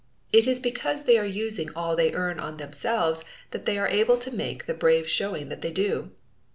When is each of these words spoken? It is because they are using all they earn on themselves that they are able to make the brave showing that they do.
It 0.33 0.47
is 0.47 0.57
because 0.57 1.03
they 1.03 1.19
are 1.19 1.25
using 1.27 1.69
all 1.75 1.95
they 1.95 2.11
earn 2.15 2.39
on 2.39 2.57
themselves 2.57 3.23
that 3.51 3.67
they 3.67 3.77
are 3.77 3.87
able 3.87 4.17
to 4.17 4.31
make 4.35 4.65
the 4.65 4.73
brave 4.73 5.07
showing 5.07 5.49
that 5.49 5.61
they 5.61 5.71
do. 5.71 6.09